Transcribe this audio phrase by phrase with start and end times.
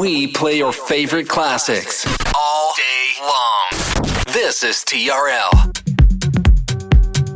[0.00, 4.02] We play your favorite classics all day long.
[4.32, 5.52] This is TRL.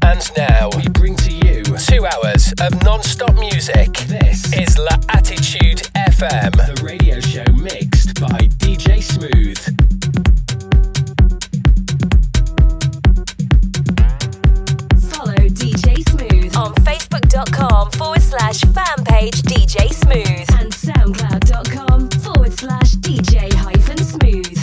[0.05, 3.93] And now we bring to you two hours of non stop music.
[4.09, 9.59] This is La Attitude FM, the radio show mixed by DJ Smooth.
[15.13, 22.93] Follow DJ Smooth on Facebook.com forward slash fan page DJ Smooth and SoundCloud.com forward slash
[22.97, 24.58] DJ hyphen Smooth.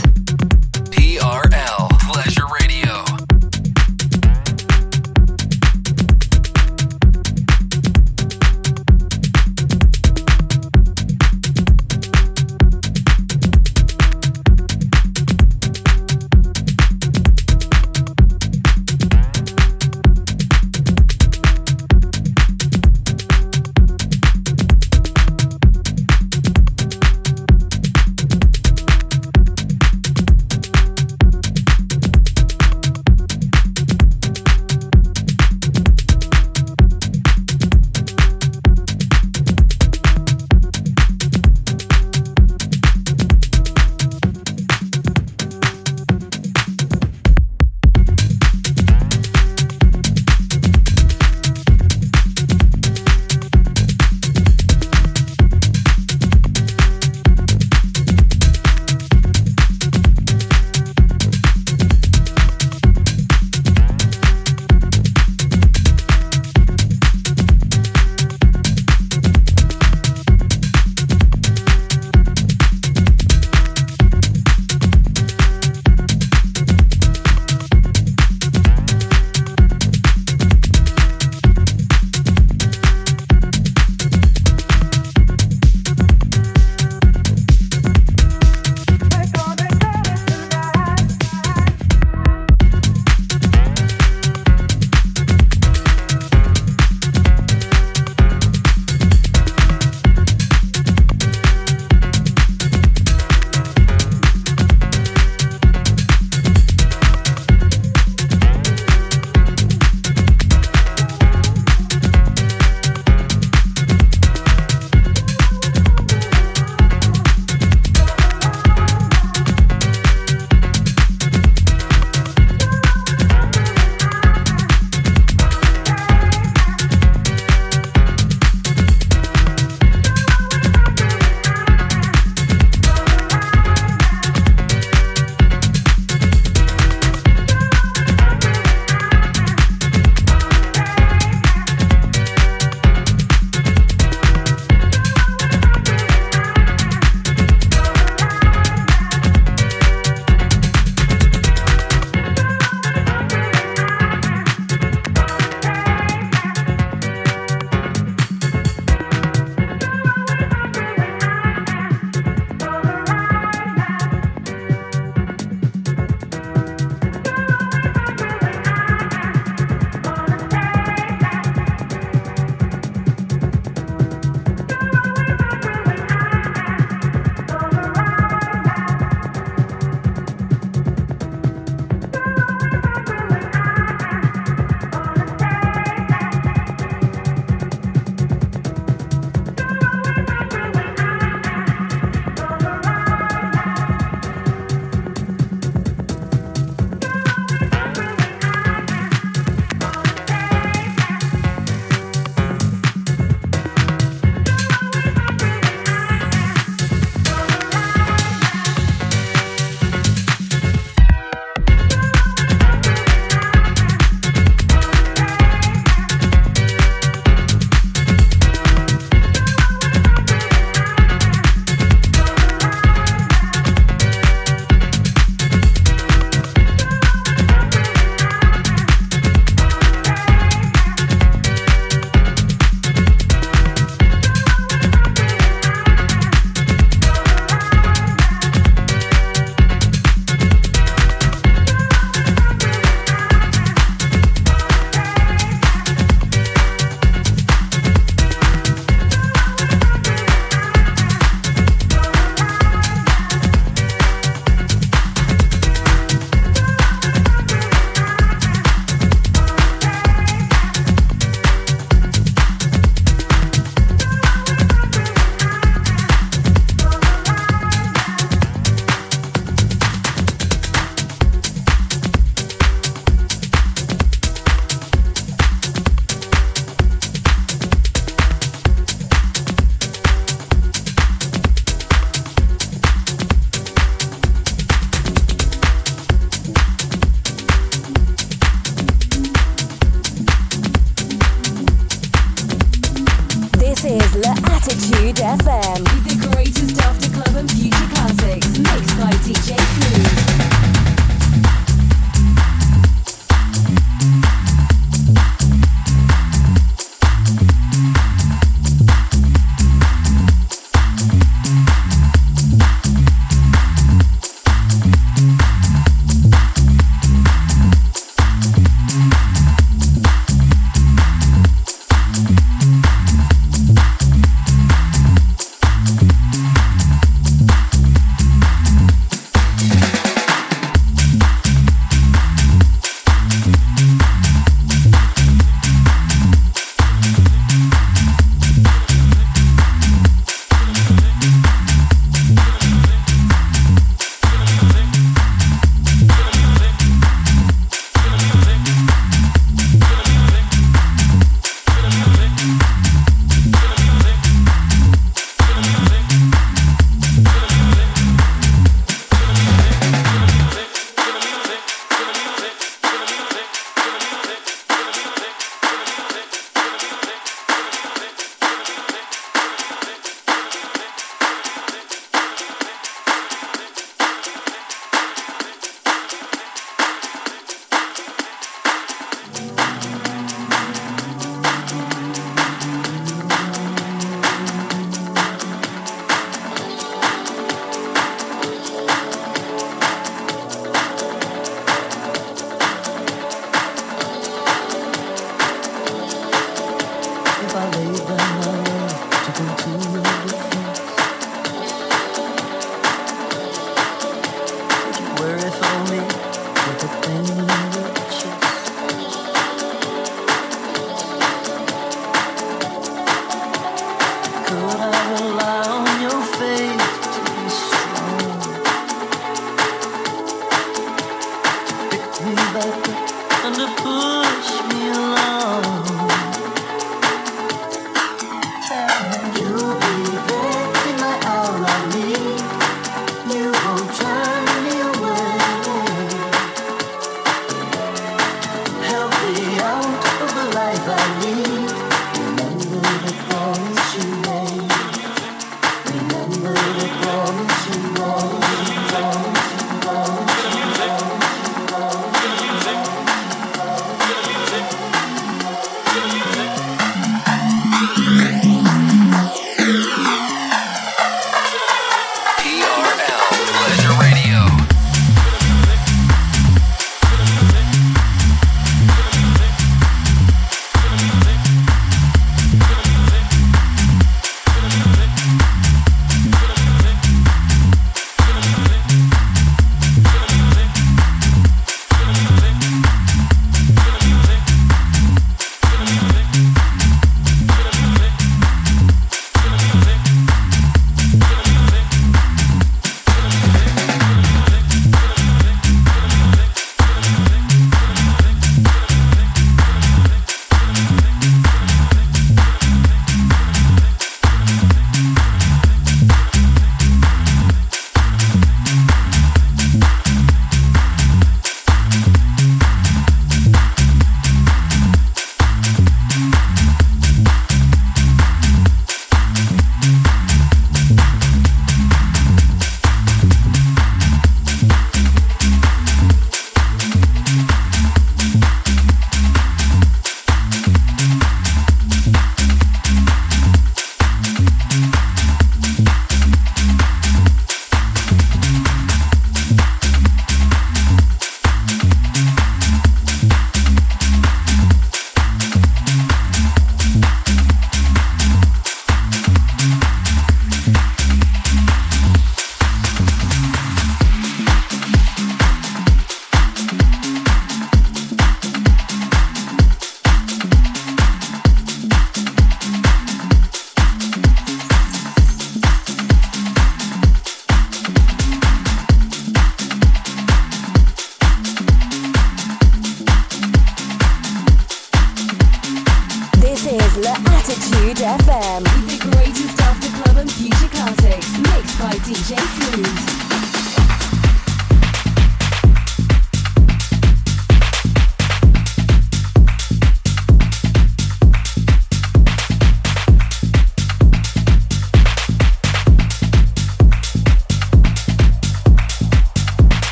[422.28, 425.85] and to push me along.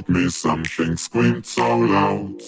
[0.00, 2.40] Told me something screamed so loud?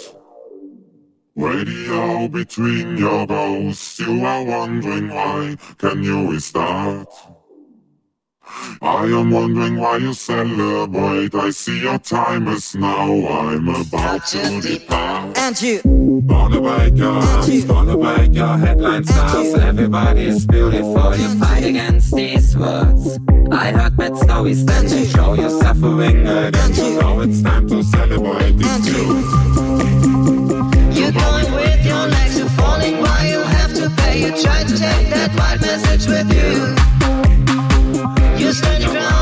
[1.34, 5.56] Radio between your ghosts, you are wondering why.
[5.78, 7.08] Can you restart?
[8.80, 11.34] I am wondering why you celebrate.
[11.34, 13.12] I see your time is now.
[13.28, 15.38] I'm about to depart.
[15.38, 15.80] And you.
[16.26, 19.54] Gonna break your arms, gonna break your headline stars.
[19.54, 21.16] Everybody is beautiful.
[21.16, 23.18] You fight against these words.
[23.50, 26.74] I heard bad stories, then you show your suffering again.
[26.74, 29.26] You know it's time to celebrate these tunes.
[30.96, 34.20] You're going with your legs, you're falling while you have to pay.
[34.22, 37.31] You try to take that white message with you.
[38.52, 39.21] You stand your ground